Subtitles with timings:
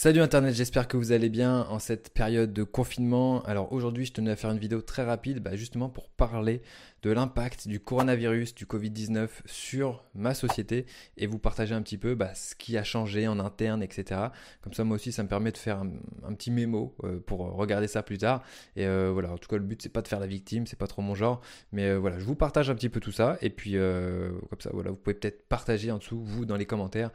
[0.00, 3.42] Salut Internet, j'espère que vous allez bien en cette période de confinement.
[3.46, 6.62] Alors aujourd'hui, je tenais à faire une vidéo très rapide, bah, justement pour parler
[7.02, 12.14] de l'impact du coronavirus, du Covid-19 sur ma société et vous partager un petit peu
[12.14, 14.20] bah, ce qui a changé en interne, etc.
[14.62, 17.88] Comme ça, moi aussi, ça me permet de faire un, petit mémo euh, pour regarder
[17.88, 18.44] ça plus tard.
[18.76, 20.78] Et euh, voilà, en tout cas, le but, c'est pas de faire la victime, c'est
[20.78, 21.40] pas trop mon genre.
[21.72, 23.36] Mais euh, voilà, je vous partage un petit peu tout ça.
[23.42, 27.10] Et puis, comme ça, voilà, vous pouvez peut-être partager en dessous, vous, dans les commentaires,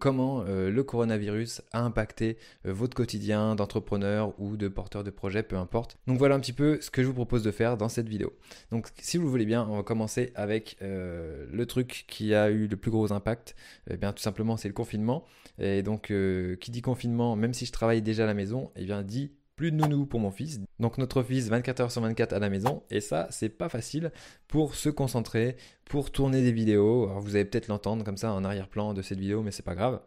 [0.00, 2.07] comment le coronavirus a impacté
[2.64, 5.98] votre quotidien d'entrepreneur ou de porteur de projet, peu importe.
[6.06, 8.32] Donc voilà un petit peu ce que je vous propose de faire dans cette vidéo.
[8.70, 12.50] Donc si vous le voulez bien, on va commencer avec euh, le truc qui a
[12.50, 13.54] eu le plus gros impact.
[13.90, 15.24] Eh bien, tout simplement, c'est le confinement.
[15.58, 18.84] Et donc, euh, qui dit confinement, même si je travaille déjà à la maison, eh
[18.84, 20.60] bien, dit plus de nounou pour mon fils.
[20.78, 24.12] Donc notre fils 24 heures sur 24 à la maison et ça c'est pas facile
[24.46, 27.08] pour se concentrer, pour tourner des vidéos.
[27.08, 29.74] Alors vous allez peut-être l'entendre comme ça en arrière-plan de cette vidéo mais c'est pas
[29.74, 30.00] grave.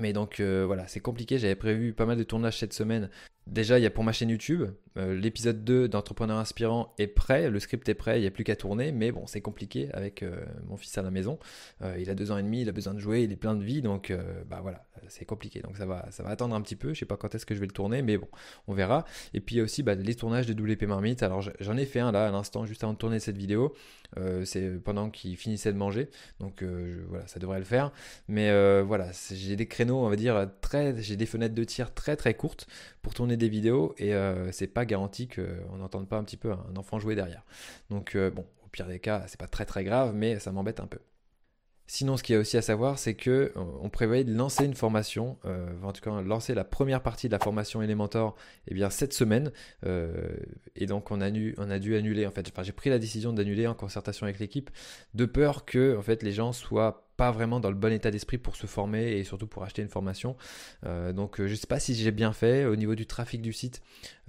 [0.00, 1.38] Mais donc euh, voilà, c'est compliqué.
[1.38, 3.10] J'avais prévu pas mal de tournages cette semaine
[3.46, 4.64] Déjà, il y a pour ma chaîne YouTube,
[4.96, 8.44] euh, l'épisode 2 d'Entrepreneur Inspirant est prêt, le script est prêt, il n'y a plus
[8.44, 11.38] qu'à tourner, mais bon, c'est compliqué avec euh, mon fils à la maison.
[11.82, 13.54] Euh, il a deux ans et demi, il a besoin de jouer, il est plein
[13.54, 14.12] de vie, donc
[14.48, 15.60] bah voilà, c'est compliqué.
[15.60, 17.54] Donc ça va, ça va attendre un petit peu, je sais pas quand est-ce que
[17.54, 18.28] je vais le tourner, mais bon,
[18.66, 19.04] on verra.
[19.32, 21.22] Et puis il y a aussi bah, les tournages de WP Marmite.
[21.22, 23.74] Alors j'en ai fait un là à l'instant, juste avant de tourner cette vidéo.
[24.44, 26.10] c'est pendant qu'il finissait de manger,
[26.40, 26.64] donc
[27.08, 27.92] voilà, ça devrait le faire.
[28.28, 28.50] Mais
[28.82, 32.34] voilà, j'ai des créneaux, on va dire, très, j'ai des fenêtres de tir très très
[32.34, 32.66] courtes
[33.02, 36.52] pour tourner des vidéos et euh, c'est pas garanti qu'on n'entende pas un petit peu
[36.52, 37.44] un enfant jouer derrière.
[37.88, 40.80] Donc euh, bon, au pire des cas, c'est pas très très grave, mais ça m'embête
[40.80, 40.98] un peu.
[41.86, 44.64] Sinon, ce qu'il y a aussi à savoir, c'est que euh, on prévoyait de lancer
[44.64, 45.38] une formation,
[45.82, 48.36] en tout cas lancer la première partie de la formation Elementor,
[48.68, 49.50] eh bien cette semaine,
[49.82, 52.26] et donc on a, dû, annuler.
[52.26, 54.70] En fait, enfin, j'ai pris la décision d'annuler en concertation avec l'équipe,
[55.14, 58.38] de peur que en fait les gens soient pas vraiment dans le bon état d'esprit
[58.38, 60.36] pour se former et surtout pour acheter une formation.
[60.86, 63.52] Euh, donc euh, je sais pas si j'ai bien fait au niveau du trafic du
[63.52, 63.82] site.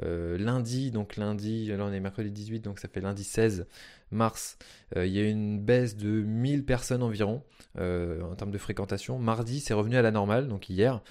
[0.03, 3.65] Euh, lundi, donc lundi, là on est mercredi 18, donc ça fait lundi 16
[4.11, 4.57] mars,
[4.97, 7.43] il y a eu une baisse de 1000 personnes environ
[7.79, 9.17] en termes de fréquentation.
[9.19, 11.01] Mardi, c'est revenu à la normale, donc hier.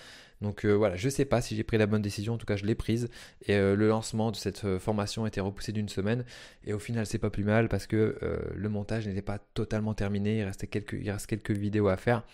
[0.40, 2.46] Donc euh, voilà, je ne sais pas si j'ai pris la bonne décision, en tout
[2.46, 3.08] cas je l'ai prise.
[3.46, 6.24] Et euh, le lancement de cette euh, formation a été repoussé d'une semaine.
[6.64, 8.16] Et au final, c'est pas plus mal parce que
[8.54, 10.38] le montage n'était pas totalement terminé.
[10.38, 12.24] Il, reste quelques vidéos à faire.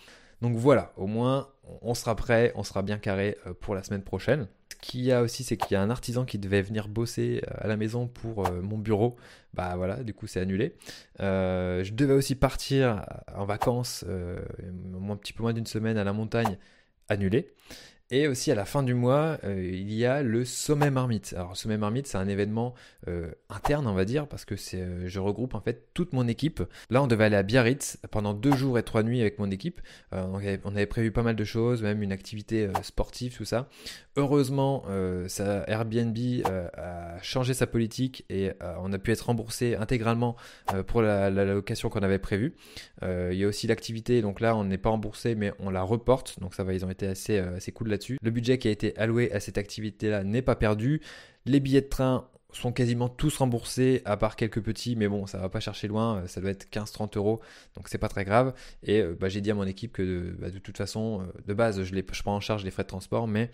[0.41, 1.49] Donc voilà, au moins
[1.81, 4.47] on sera prêt, on sera bien carré pour la semaine prochaine.
[4.71, 7.41] Ce qu'il y a aussi, c'est qu'il y a un artisan qui devait venir bosser
[7.57, 9.15] à la maison pour mon bureau.
[9.53, 10.75] Bah voilà, du coup c'est annulé.
[11.19, 13.03] je devais aussi partir
[13.35, 16.57] en vacances, un petit peu moins d'une semaine à la montagne,
[17.09, 17.53] annulé.
[18.09, 21.33] Et aussi à la fin du mois, euh, il y a le sommet marmite.
[21.35, 22.73] Alors sommet marmite, c'est un événement
[23.09, 26.63] euh, interne, on va dire, parce que euh, je regroupe en fait toute mon équipe.
[26.89, 29.81] Là, on devait aller à Biarritz pendant deux jours et trois nuits avec mon équipe.
[30.13, 33.67] on avait, prévu pas mal de choses, même une activité sportive, tout ça.
[34.15, 34.85] Heureusement,
[35.67, 40.35] Airbnb a changé sa politique et on a pu être remboursé intégralement
[40.87, 42.55] pour la, location qu'on avait prévue.
[43.01, 46.39] il y a aussi l'activité, donc là, on n'est pas remboursé, mais on la reporte.
[46.39, 49.31] Donc ça va, ils ont été assez, assez cool Le budget qui a été alloué
[49.31, 51.01] à cette activité-là n'est pas perdu.
[51.45, 55.37] Les billets de train sont quasiment tous remboursés, à part quelques petits, mais bon, ça
[55.37, 57.41] va pas chercher loin, ça doit être 15-30 euros,
[57.75, 58.53] donc c'est pas très grave.
[58.83, 61.41] Et euh, bah, j'ai dit à mon équipe que de, bah, de toute façon, euh,
[61.45, 63.51] de base, je, les, je prends en charge les frais de transport, mais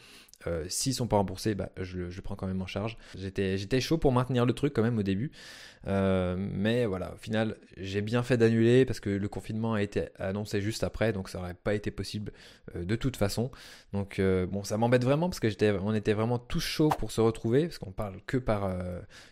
[0.47, 2.97] euh, s'ils sont pas remboursés, bah, je, je, prends quand même en charge.
[3.17, 5.31] J'étais, chaud pour maintenir le truc quand même au début.
[5.87, 10.07] Euh, mais voilà, au final, j'ai bien fait d'annuler parce que le confinement a été
[10.17, 12.31] annoncé juste après, donc ça n'aurait pas été possible
[12.75, 13.51] euh, de toute façon.
[13.91, 17.21] Donc bon, ça m'embête vraiment parce que j'étais, on était vraiment tous chauds pour se
[17.21, 18.73] retrouver parce qu'on parle que par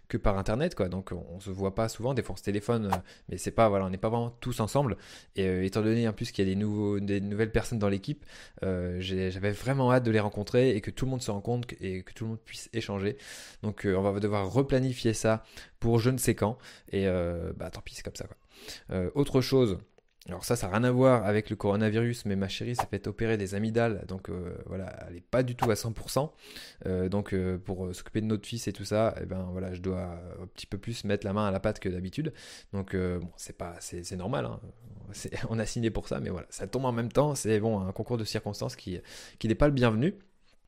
[0.08, 0.88] que par internet quoi.
[0.88, 2.92] Donc on, se voit pas souvent, des fois on se téléphone,
[3.30, 4.98] mais c'est pas voilà, on n'est pas vraiment tous ensemble.
[5.36, 8.26] Et étant donné en plus qu'il y a des nouveaux, des nouvelles personnes dans l'équipe,
[8.62, 12.04] j'avais vraiment hâte de les rencontrer et que tout le monde se rend compte et
[12.04, 13.18] que tout le monde puisse échanger.
[13.64, 15.44] Donc euh, on va devoir replanifier ça
[15.80, 16.58] pour je ne sais quand.
[16.92, 18.26] Et euh, bah tant pis, c'est comme ça.
[18.26, 18.38] Quoi.
[18.92, 19.80] Euh, autre chose,
[20.28, 23.08] alors ça, ça n'a rien à voir avec le coronavirus, mais ma chérie s'est fait
[23.08, 24.30] opérer des amygdales, donc
[24.68, 26.30] voilà, elle n'est pas du tout à 100%.
[27.10, 30.46] donc pour s'occuper de notre fils et tout ça, eh ben voilà, je dois un
[30.46, 32.34] petit peu plus mettre la main à la pâte que d'habitude.
[32.72, 34.46] Donc bon, c'est pas, c'est normal.
[34.46, 34.60] Hein.
[35.50, 37.36] On a signé pour ça, mais voilà, ça tombe en même temps.
[37.36, 39.00] C'est bon, un concours de circonstances qui,
[39.40, 40.16] qui n'est pas le bienvenu.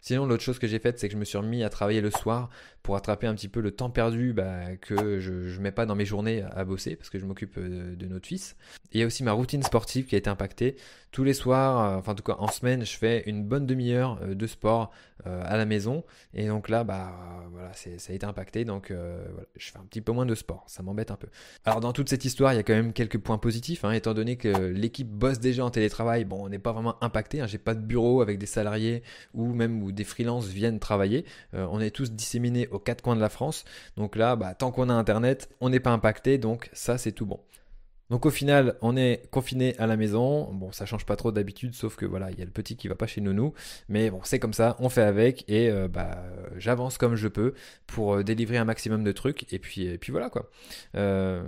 [0.03, 2.11] Sinon, l'autre chose que j'ai faite, c'est que je me suis remis à travailler le
[2.11, 2.49] soir
[2.83, 5.95] pour attraper un petit peu le temps perdu bah, que je ne mets pas dans
[5.95, 8.57] mes journées à bosser parce que je m'occupe euh, de, notre fils.
[8.91, 10.75] il y a aussi ma routine sportive qui a été impactée.
[11.11, 14.19] Tous les soirs, euh, enfin en tout cas en semaine, je fais une bonne demi-heure
[14.21, 14.91] euh, de sport
[15.25, 16.03] à la maison.
[16.33, 17.13] Et donc là, bah
[17.49, 18.65] voilà, ça a été impacté.
[18.65, 20.65] Donc voilà, je fais un petit peu moins de sport.
[20.67, 21.27] Ça m'embête un peu.
[21.63, 24.13] Alors dans toute cette histoire, il y a quand même quelques points positifs, hein, étant
[24.13, 26.25] donné que l'équipe bosse déjà en télétravail.
[26.25, 27.39] Bon, on n'est pas vraiment impacté.
[27.39, 29.01] Hein, j'ai pas de bureau avec des salariés
[29.33, 31.25] ou même des freelances viennent travailler.
[31.53, 33.65] on est tous disséminés aux quatre coins de la France.
[33.97, 36.37] Donc là, bah, tant qu'on a Internet, on n'est pas impacté.
[36.37, 37.39] Donc ça, c'est tout bon.
[38.13, 40.51] Donc au final, on est confiné à la maison.
[40.53, 42.87] Bon, ça change pas trop d'habitude, sauf que voilà, il y a le petit qui
[42.87, 43.53] va pas chez nous.
[43.89, 46.23] Mais bon, c'est comme ça, on fait avec et euh, bah,
[46.57, 47.53] j'avance comme je peux
[47.87, 49.51] pour euh, délivrer un maximum de trucs.
[49.53, 50.49] Et puis, et puis voilà quoi.
[50.95, 51.43] Euh,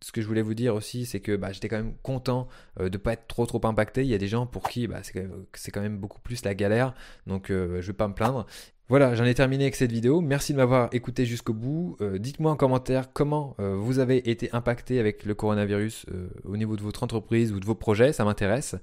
[0.00, 2.48] ce que je voulais vous dire aussi, c'est que bah, j'étais quand même content
[2.78, 4.02] de pas être trop trop impacté.
[4.02, 6.94] Il y a des gens pour qui bah, c'est quand, même beaucoup plus la galère,
[7.26, 8.46] donc je vais pas me plaindre.
[8.90, 10.20] Voilà, j'en ai terminé avec cette vidéo.
[10.20, 11.96] Merci de m'avoir écouté jusqu'au bout.
[12.00, 16.56] Euh, dites-moi en commentaire comment euh, vous avez été impacté avec le coronavirus euh, au
[16.56, 18.74] niveau de votre entreprise ou de vos projets, ça m'intéresse.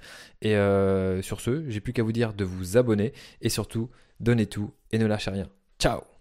[0.41, 0.53] Et
[1.21, 3.89] sur ce, j'ai plus qu'à vous dire de vous abonner et surtout,
[4.21, 5.49] donnez tout et ne lâchez rien.
[5.79, 6.16] Ciao